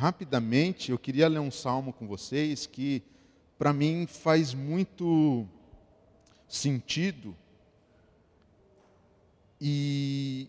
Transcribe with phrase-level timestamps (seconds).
[0.00, 3.02] rapidamente, eu queria ler um salmo com vocês que,
[3.58, 5.46] para mim, faz muito
[6.48, 7.36] sentido.
[9.60, 10.48] E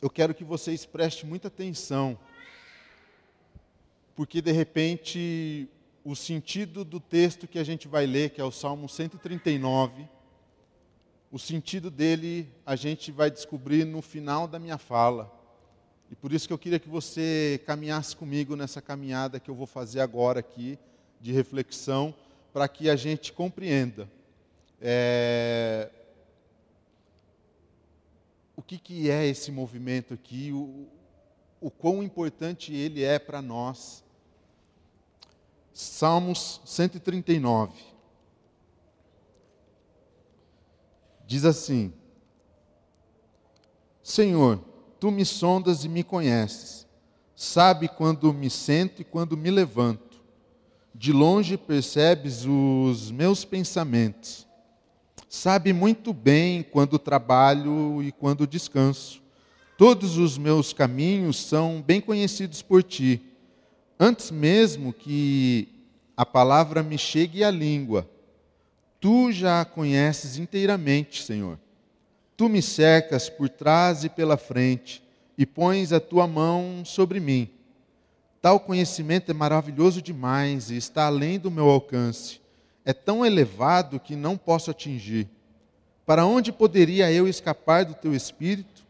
[0.00, 2.18] eu quero que vocês prestem muita atenção,
[4.14, 5.68] porque de repente
[6.02, 10.08] o sentido do texto que a gente vai ler, que é o Salmo 139,
[11.30, 15.35] o sentido dele a gente vai descobrir no final da minha fala.
[16.10, 19.66] E por isso que eu queria que você caminhasse comigo nessa caminhada que eu vou
[19.66, 20.78] fazer agora aqui,
[21.20, 22.14] de reflexão,
[22.52, 24.08] para que a gente compreenda
[24.80, 25.90] é,
[28.54, 30.86] o que, que é esse movimento aqui, o,
[31.60, 34.04] o quão importante ele é para nós.
[35.72, 37.74] Salmos 139.
[41.26, 41.92] Diz assim:
[44.02, 44.62] Senhor,
[44.98, 46.86] tu me sondas e me conheces,
[47.34, 50.20] sabe quando me sento e quando me levanto.
[50.94, 54.46] De longe percebes os meus pensamentos
[55.36, 59.22] sabe muito bem quando trabalho e quando descanso.
[59.76, 63.20] Todos os meus caminhos são bem conhecidos por ti.
[63.98, 65.68] Antes mesmo que
[66.16, 68.08] a palavra me chegue à língua,
[68.98, 71.58] tu já a conheces inteiramente, Senhor.
[72.36, 75.02] Tu me cercas por trás e pela frente
[75.38, 77.48] e pões a tua mão sobre mim.
[78.42, 82.40] Tal conhecimento é maravilhoso demais e está além do meu alcance
[82.86, 85.28] é tão elevado que não posso atingir.
[86.06, 88.86] Para onde poderia eu escapar do teu espírito?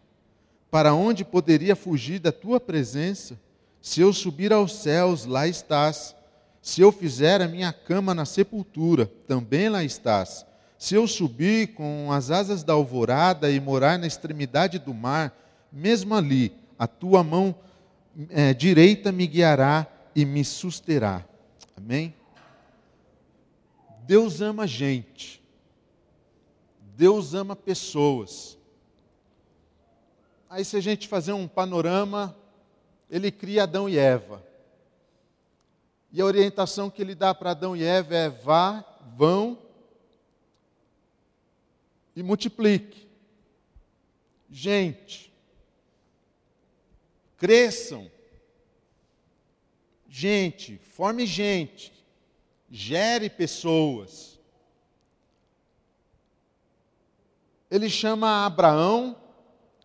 [0.70, 3.40] Para onde poderia fugir da tua presença?
[3.80, 6.14] Se eu subir aos céus, lá estás.
[6.60, 10.44] Se eu fizer a minha cama na sepultura, também lá estás.
[10.78, 15.34] Se eu subir com as asas da alvorada e morar na extremidade do mar,
[15.72, 17.54] mesmo ali, a tua mão
[18.30, 21.24] é, direita me guiará e me susterá.
[21.76, 22.14] Amém?
[24.06, 25.42] Deus ama gente.
[26.96, 28.56] Deus ama pessoas.
[30.48, 32.34] Aí, se a gente fazer um panorama,
[33.10, 34.42] ele cria Adão e Eva.
[36.12, 38.84] E a orientação que ele dá para Adão e Eva é: vá,
[39.16, 39.58] vão
[42.16, 43.06] e multiplique.
[44.50, 45.32] Gente,
[47.36, 48.10] cresçam.
[50.08, 51.92] Gente, forme gente
[52.70, 54.40] gere pessoas.
[57.70, 59.16] Ele chama Abraão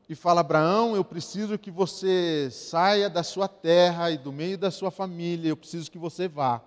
[0.07, 4.71] e fala: Abraão, eu preciso que você saia da sua terra e do meio da
[4.71, 6.61] sua família, eu preciso que você vá.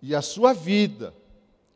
[0.00, 1.14] E a sua vida,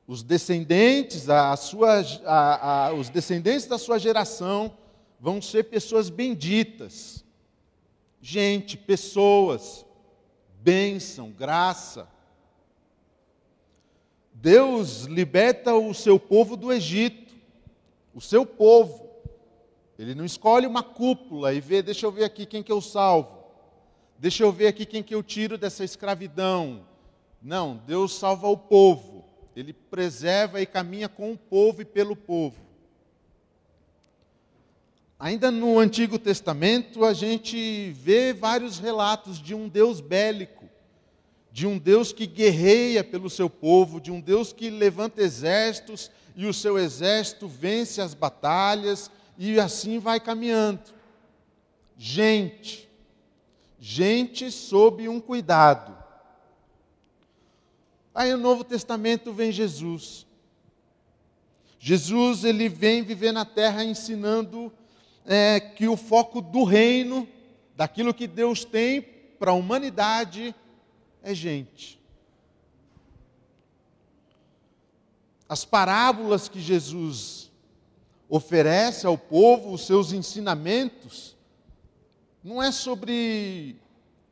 [0.07, 4.77] os descendentes, a sua, a, a, os descendentes da sua geração
[5.19, 7.25] vão ser pessoas benditas.
[8.21, 9.87] Gente, pessoas
[10.67, 12.09] bênção, graça.
[14.35, 17.37] Deus liberta o seu povo do Egito,
[18.13, 19.09] o seu povo.
[19.97, 23.45] Ele não escolhe uma cúpula e vê, deixa eu ver aqui quem que eu salvo.
[24.19, 26.85] Deixa eu ver aqui quem que eu tiro dessa escravidão.
[27.41, 29.16] Não, Deus salva o povo.
[29.57, 32.61] Ele preserva e caminha com o povo e pelo povo.
[35.19, 40.69] Ainda no Antigo Testamento, a gente vê vários relatos de um Deus bélico,
[41.51, 46.45] de um Deus que guerreia pelo seu povo, de um Deus que levanta exércitos e
[46.45, 50.83] o seu exército vence as batalhas e assim vai caminhando.
[51.97, 52.87] Gente,
[53.81, 56.06] gente sob um cuidado.
[58.17, 60.27] Aí no Novo Testamento vem Jesus.
[61.79, 64.73] Jesus ele vem viver na terra ensinando
[65.27, 67.29] é, que o foco do reino,
[67.77, 70.55] daquilo que Deus tem para a humanidade,
[71.23, 72.01] é gente.
[75.47, 77.53] As parábolas que Jesus
[78.31, 81.37] oferece ao povo, os seus ensinamentos,
[82.43, 83.77] não é sobre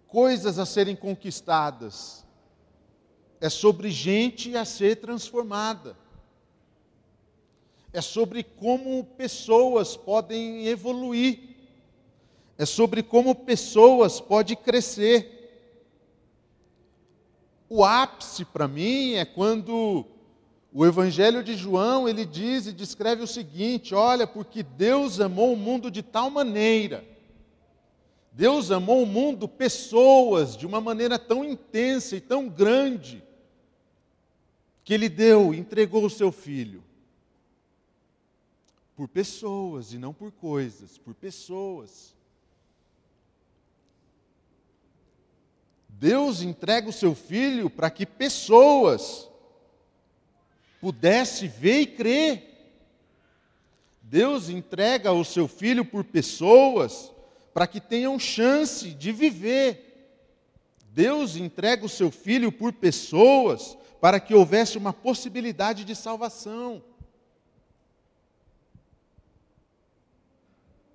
[0.08, 2.23] coisas a serem conquistadas,
[3.44, 5.96] é sobre gente a ser transformada
[7.94, 11.38] é sobre como pessoas podem evoluir,
[12.58, 15.30] é sobre como pessoas podem crescer.
[17.68, 20.04] O ápice para mim é quando
[20.72, 25.56] o Evangelho de João ele diz e descreve o seguinte: olha, porque Deus amou o
[25.56, 27.04] mundo de tal maneira,
[28.32, 33.22] Deus amou o mundo, pessoas, de uma maneira tão intensa e tão grande,
[34.84, 36.82] que Ele deu, entregou o seu Filho
[38.96, 42.14] por pessoas e não por coisas, por pessoas.
[45.88, 49.28] Deus entrega o seu filho para que pessoas
[50.80, 52.50] pudessem ver e crer.
[54.02, 57.10] Deus entrega o seu filho por pessoas
[57.52, 60.10] para que tenham chance de viver.
[60.92, 66.84] Deus entrega o seu filho por pessoas para que houvesse uma possibilidade de salvação.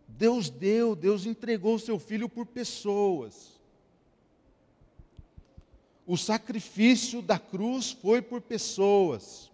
[0.07, 3.59] Deus deu, Deus entregou o seu filho por pessoas.
[6.05, 9.49] O sacrifício da cruz foi por pessoas.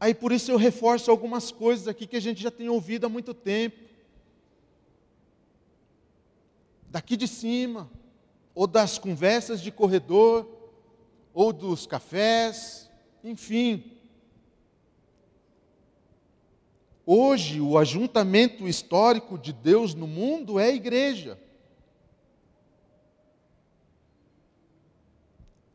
[0.00, 3.08] Aí por isso eu reforço algumas coisas aqui que a gente já tem ouvido há
[3.08, 3.78] muito tempo.
[6.90, 7.88] Daqui de cima,
[8.58, 10.44] ou das conversas de corredor,
[11.32, 12.90] ou dos cafés,
[13.22, 13.92] enfim.
[17.06, 21.38] Hoje, o ajuntamento histórico de Deus no mundo é a igreja.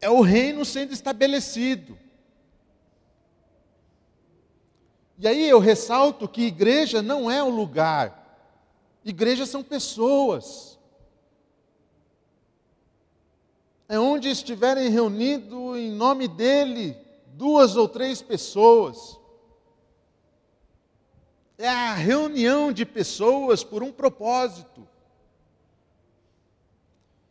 [0.02, 1.98] é o reino sendo estabelecido.
[5.18, 8.52] E aí eu ressalto que igreja não é o lugar,
[9.06, 10.78] igreja são pessoas.
[13.94, 16.98] É onde estiverem reunidos em nome dele
[17.28, 19.20] duas ou três pessoas.
[21.60, 24.88] É a reunião de pessoas por um propósito.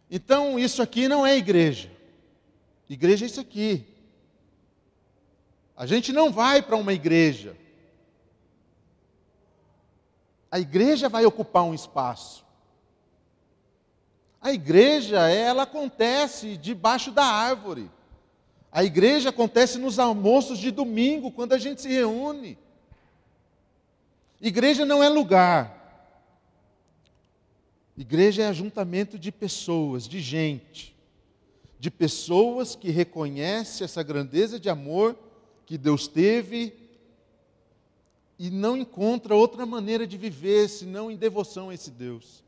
[0.09, 1.91] Então, isso aqui não é igreja.
[2.88, 3.85] Igreja é isso aqui.
[5.76, 7.56] A gente não vai para uma igreja.
[10.49, 12.47] A igreja vai ocupar um espaço.
[14.43, 17.91] A igreja, ela acontece debaixo da árvore.
[18.71, 22.59] A igreja acontece nos almoços de domingo, quando a gente se reúne.
[24.41, 25.79] Igreja não é lugar.
[27.97, 30.93] Igreja é ajuntamento de pessoas, de gente
[31.83, 35.19] de pessoas que reconhecem essa grandeza de amor
[35.67, 36.73] que Deus teve
[38.38, 42.45] e não encontra outra maneira de viver senão em devoção a esse Deus.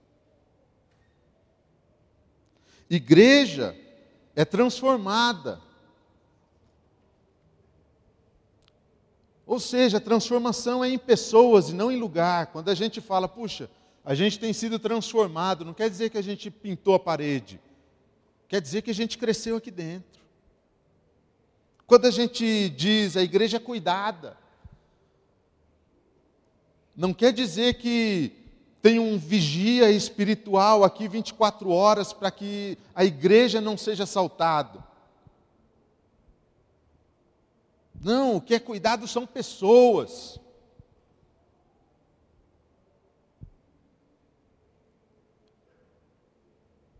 [2.89, 3.77] Igreja
[4.37, 5.61] é transformada.
[9.47, 12.47] Ou seja, a transformação é em pessoas e não em lugar.
[12.49, 13.71] Quando a gente fala, puxa,
[14.05, 17.61] a gente tem sido transformado, não quer dizer que a gente pintou a parede
[18.55, 20.23] quer dizer que a gente cresceu aqui dentro.
[21.89, 24.39] Quando a gente diz a igreja é cuidada,
[26.95, 28.44] não quer dizer que
[28.85, 34.85] tem um vigia espiritual aqui 24 horas para que a igreja não seja assaltada.
[37.99, 40.39] Não, o que é cuidado são pessoas.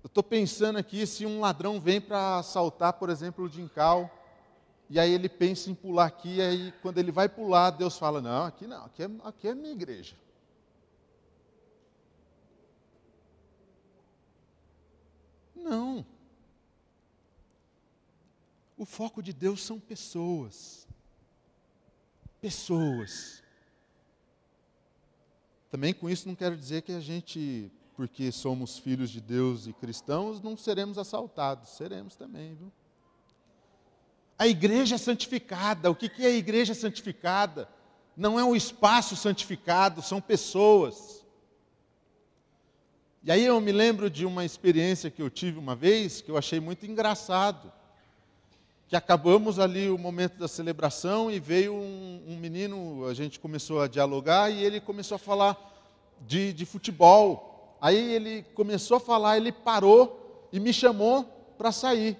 [0.07, 4.09] estou pensando aqui se um ladrão vem para assaltar, por exemplo, o Dincal,
[4.89, 8.23] e aí ele pensa em pular aqui, e aí quando ele vai pular, Deus fala:
[8.23, 10.15] Não, aqui não, aqui é, aqui é minha igreja.
[15.65, 16.05] Não.
[18.77, 20.87] O foco de Deus são pessoas.
[22.41, 23.43] Pessoas.
[25.71, 29.73] Também com isso não quero dizer que a gente porque somos filhos de Deus e
[29.73, 32.73] cristãos, não seremos assaltados, seremos também, viu?
[34.37, 37.69] A igreja santificada, o que é a igreja santificada?
[38.17, 41.24] Não é um espaço santificado, são pessoas.
[43.27, 46.37] E aí eu me lembro de uma experiência que eu tive uma vez, que eu
[46.37, 47.73] achei muito engraçado.
[48.87, 53.81] Que acabamos ali o momento da celebração e veio um, um menino, a gente começou
[53.81, 55.57] a dialogar e ele começou a falar
[56.21, 57.79] de, de futebol.
[57.81, 61.25] Aí ele começou a falar, ele parou e me chamou
[61.57, 62.19] para sair.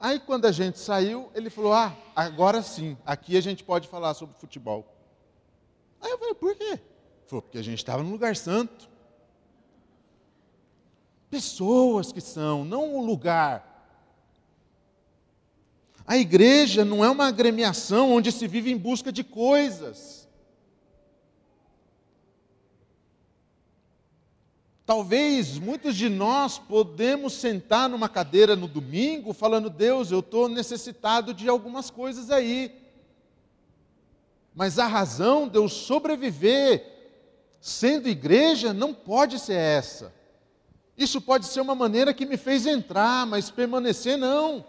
[0.00, 4.14] Aí quando a gente saiu, ele falou: Ah, agora sim, aqui a gente pode falar
[4.14, 4.84] sobre futebol.
[6.00, 6.64] Aí eu falei: Por quê?
[6.64, 6.80] Ele
[7.28, 8.87] falou: Porque a gente estava no lugar santo.
[11.30, 13.68] Pessoas que são, não o lugar.
[16.06, 20.26] A igreja não é uma agremiação onde se vive em busca de coisas.
[24.86, 31.34] Talvez muitos de nós podemos sentar numa cadeira no domingo falando, Deus, eu estou necessitado
[31.34, 32.74] de algumas coisas aí.
[34.54, 36.86] Mas a razão de eu sobreviver
[37.60, 40.17] sendo igreja não pode ser essa.
[40.98, 44.66] Isso pode ser uma maneira que me fez entrar, mas permanecer não.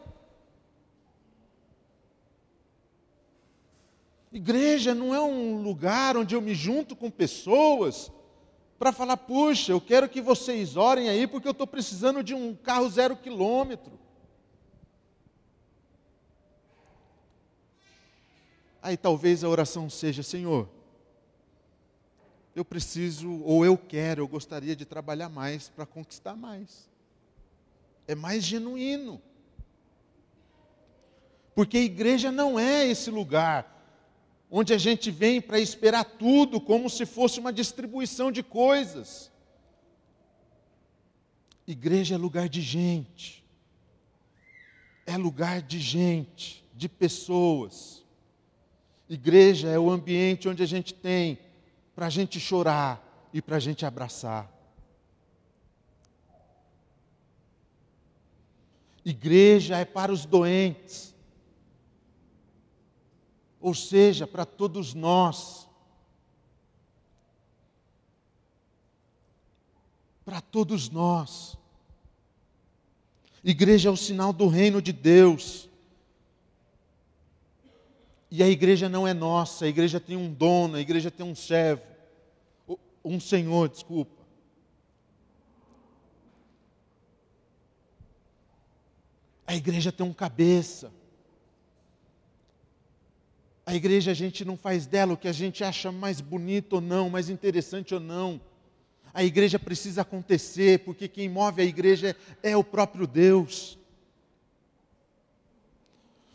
[4.32, 8.12] Igreja não é um lugar onde eu me junto com pessoas
[8.78, 12.56] para falar, puxa, eu quero que vocês orem aí porque eu estou precisando de um
[12.56, 14.00] carro zero quilômetro.
[18.84, 20.70] Aí talvez a oração seja, Senhor,
[22.56, 26.90] eu preciso, ou eu quero, eu gostaria de trabalhar mais para conquistar mais.
[28.08, 29.22] É mais genuíno.
[31.54, 33.78] Porque a igreja não é esse lugar
[34.50, 39.32] onde a gente vem para esperar tudo como se fosse uma distribuição de coisas.
[41.68, 43.46] Igreja é lugar de gente,
[45.06, 48.04] é lugar de gente, de pessoas.
[49.08, 51.38] Igreja é o ambiente onde a gente tem
[52.00, 54.50] para a gente chorar e para a gente abraçar.
[59.04, 61.14] Igreja é para os doentes
[63.60, 65.68] ou seja, para todos nós.
[70.24, 71.58] Para todos nós.
[73.44, 75.68] Igreja é o sinal do reino de Deus.
[78.32, 81.34] E a igreja não é nossa, a igreja tem um dono, a igreja tem um
[81.34, 81.89] servo,
[83.04, 84.20] um senhor, desculpa.
[89.46, 90.92] A igreja tem um cabeça.
[93.66, 96.82] A igreja a gente não faz dela o que a gente acha mais bonito ou
[96.82, 98.42] não, mais interessante ou não.
[99.14, 103.78] A igreja precisa acontecer, porque quem move a igreja é, o próprio Deus.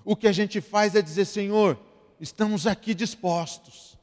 [0.04, 1.78] O que a gente faz é dizer, Senhor,
[2.21, 3.99] estamos aqui dispostos.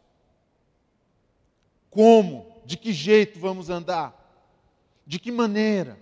[1.89, 2.50] Como?
[2.65, 4.17] De que jeito vamos andar?
[5.05, 5.99] De que maneira?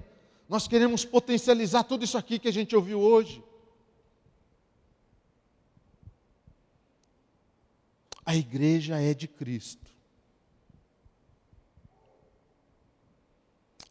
[0.47, 3.43] Nós queremos potencializar tudo isso aqui que a gente ouviu hoje.
[8.25, 9.89] A igreja é de Cristo.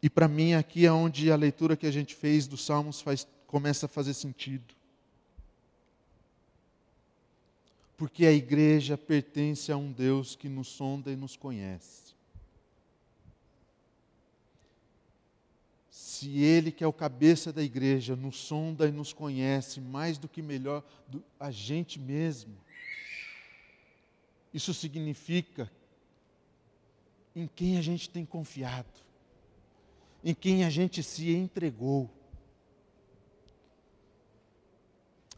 [0.00, 3.26] E para mim aqui é onde a leitura que a gente fez dos Salmos faz,
[3.46, 4.74] começa a fazer sentido.
[7.96, 12.07] Porque a igreja pertence a um Deus que nos sonda e nos conhece.
[16.18, 20.28] Se Ele, que é o cabeça da igreja, nos sonda e nos conhece mais do
[20.28, 22.56] que melhor do, a gente mesmo,
[24.52, 25.70] isso significa
[27.36, 28.98] em quem a gente tem confiado,
[30.24, 32.10] em quem a gente se entregou.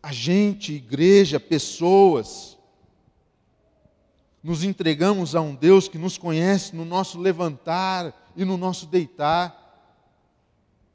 [0.02, 2.56] A gente, igreja, pessoas,
[4.42, 9.59] nos entregamos a um Deus que nos conhece no nosso levantar e no nosso deitar,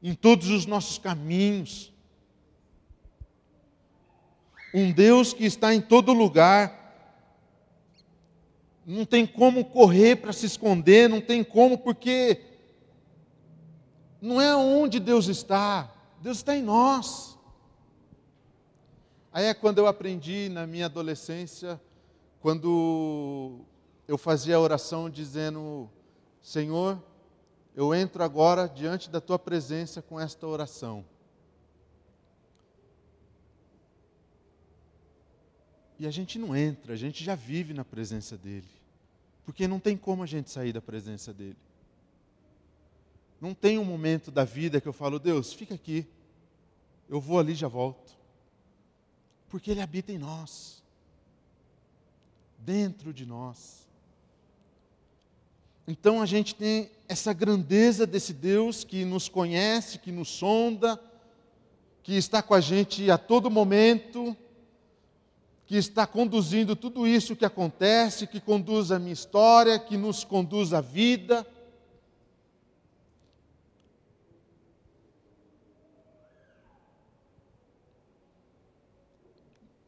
[0.05, 1.91] em todos os nossos caminhos.
[4.71, 6.85] Um Deus que está em todo lugar,
[8.85, 12.39] não tem como correr para se esconder, não tem como, porque
[14.21, 17.35] não é onde Deus está, Deus está em nós.
[19.33, 21.81] Aí é quando eu aprendi na minha adolescência,
[22.41, 23.61] quando
[24.07, 25.89] eu fazia a oração dizendo:
[26.43, 27.01] Senhor,
[27.75, 31.05] eu entro agora diante da tua presença com esta oração.
[35.99, 38.67] E a gente não entra, a gente já vive na presença dele.
[39.43, 41.57] Porque não tem como a gente sair da presença dele.
[43.39, 46.07] Não tem um momento da vida que eu falo, Deus, fica aqui.
[47.09, 48.17] Eu vou ali e já volto.
[49.49, 50.81] Porque ele habita em nós.
[52.57, 53.84] Dentro de nós.
[55.87, 60.99] Então a gente tem essa grandeza desse Deus que nos conhece, que nos sonda,
[62.01, 64.35] que está com a gente a todo momento
[65.65, 70.73] que está conduzindo tudo isso que acontece, que conduz a minha história, que nos conduz
[70.73, 71.45] à vida.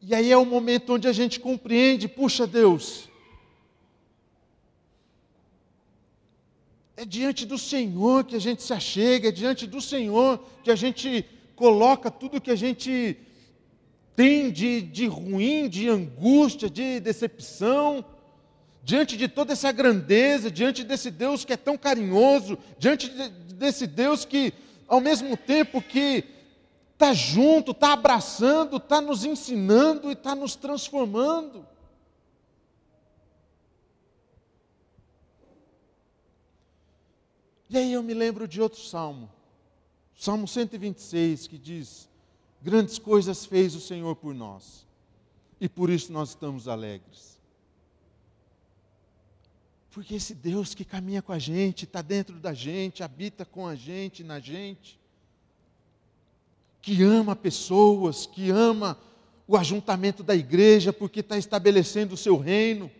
[0.02, 3.07] E aí é o momento onde a gente compreende, puxa Deus,
[6.98, 10.74] é diante do Senhor que a gente se achega, é diante do Senhor que a
[10.74, 11.24] gente
[11.54, 13.16] coloca tudo que a gente
[14.16, 18.04] tem de, de ruim, de angústia, de decepção,
[18.82, 23.86] diante de toda essa grandeza, diante desse Deus que é tão carinhoso, diante de, desse
[23.86, 24.52] Deus que,
[24.88, 26.24] ao mesmo tempo que
[26.94, 31.64] está junto, está abraçando, está nos ensinando e está nos transformando.
[37.70, 39.30] E aí eu me lembro de outro salmo,
[40.16, 42.08] Salmo 126, que diz:
[42.62, 44.86] Grandes coisas fez o Senhor por nós,
[45.60, 47.38] e por isso nós estamos alegres.
[49.90, 53.74] Porque esse Deus que caminha com a gente, está dentro da gente, habita com a
[53.74, 54.98] gente, na gente,
[56.80, 58.98] que ama pessoas, que ama
[59.46, 62.90] o ajuntamento da igreja, porque está estabelecendo o seu reino.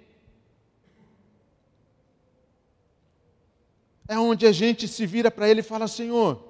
[4.09, 6.43] É onde a gente se vira para Ele e fala: Senhor,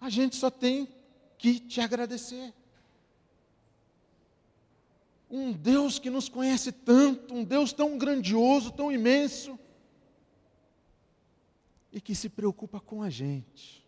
[0.00, 0.88] a gente só tem
[1.36, 2.54] que te agradecer.
[5.28, 9.58] Um Deus que nos conhece tanto, um Deus tão grandioso, tão imenso,
[11.90, 13.84] e que se preocupa com a gente,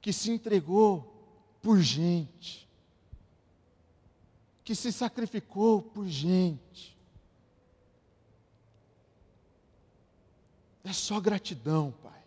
[0.00, 1.12] que se entregou
[1.60, 2.68] por gente,
[4.64, 6.91] que se sacrificou por gente.
[10.84, 12.22] É só gratidão, Pai.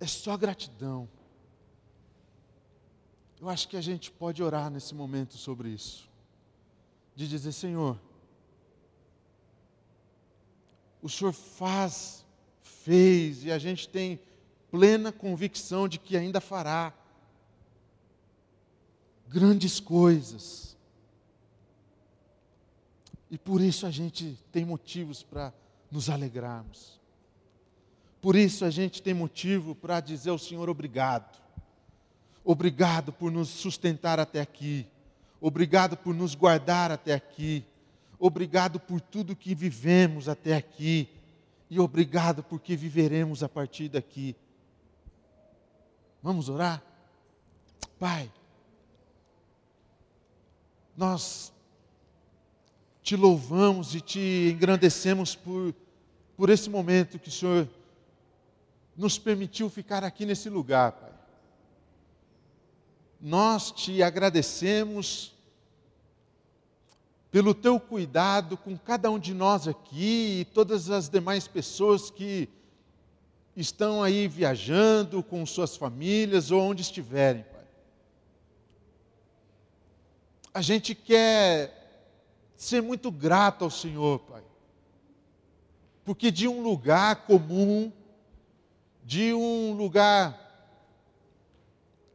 [0.00, 1.08] É só gratidão.
[3.40, 6.08] Eu acho que a gente pode orar nesse momento sobre isso.
[7.14, 8.00] De dizer, Senhor,
[11.02, 12.24] o Senhor faz,
[12.62, 14.20] fez, e a gente tem
[14.70, 16.94] plena convicção de que ainda fará
[19.28, 20.76] grandes coisas.
[23.30, 25.52] E por isso a gente tem motivos para
[25.92, 26.98] nos alegrarmos.
[28.22, 31.38] Por isso a gente tem motivo para dizer ao Senhor obrigado.
[32.42, 34.86] Obrigado por nos sustentar até aqui.
[35.40, 37.64] Obrigado por nos guardar até aqui.
[38.18, 41.08] Obrigado por tudo que vivemos até aqui.
[41.68, 44.34] E obrigado porque viveremos a partir daqui.
[46.22, 46.82] Vamos orar?
[47.98, 48.30] Pai,
[50.96, 51.52] nós
[53.02, 55.74] te louvamos e te engrandecemos por,
[56.36, 57.68] por esse momento que o Senhor
[58.96, 61.12] nos permitiu ficar aqui nesse lugar, Pai.
[63.20, 65.32] Nós te agradecemos
[67.30, 72.48] pelo teu cuidado com cada um de nós aqui e todas as demais pessoas que
[73.56, 77.64] estão aí viajando com suas famílias ou onde estiverem, Pai.
[80.54, 81.81] A gente quer
[82.62, 84.42] ser muito grato ao Senhor, Pai.
[86.04, 87.92] Porque de um lugar comum,
[89.02, 90.38] de um lugar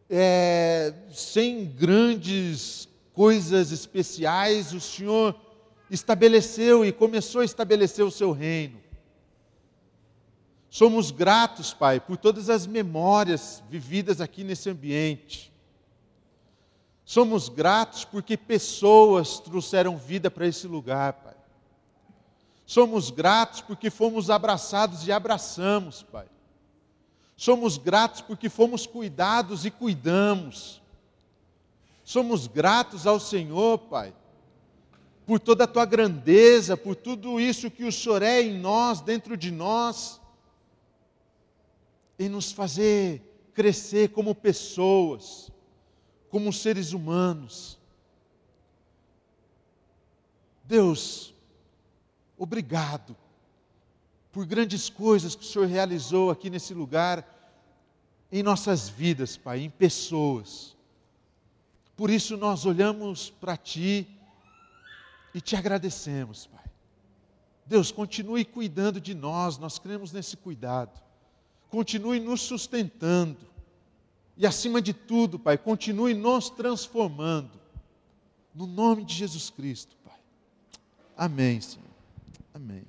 [0.10, 5.38] é, sem grandes coisas especiais, o Senhor
[5.92, 8.80] estabeleceu e começou a estabelecer o seu reino.
[10.70, 15.52] Somos gratos, Pai, por todas as memórias vividas aqui nesse ambiente.
[17.10, 21.36] Somos gratos porque pessoas trouxeram vida para esse lugar, Pai.
[22.66, 26.28] Somos gratos porque fomos abraçados e abraçamos, Pai.
[27.38, 30.82] Somos gratos porque fomos cuidados e cuidamos.
[32.04, 34.14] Somos gratos ao Senhor, Pai,
[35.26, 39.38] por toda a tua grandeza, por tudo isso que o Senhor é em nós, dentro
[39.38, 40.20] de nós,
[42.20, 45.50] em nos fazer crescer como pessoas
[46.38, 47.80] como seres humanos.
[50.64, 51.34] Deus,
[52.38, 53.18] obrigado
[54.32, 57.28] por grandes coisas que o Senhor realizou aqui nesse lugar,
[58.32, 60.78] em nossas vidas, Pai, em pessoas.
[61.96, 64.08] Por isso nós olhamos para Ti
[65.34, 66.66] e te agradecemos, Pai.
[67.66, 71.02] Deus, continue cuidando de nós, nós cremos nesse cuidado.
[71.72, 73.57] Continue nos sustentando
[74.38, 77.60] e acima de tudo, Pai, continue nos transformando.
[78.54, 80.18] No nome de Jesus Cristo, Pai.
[81.16, 81.86] Amém, Senhor.
[82.54, 82.84] Amém.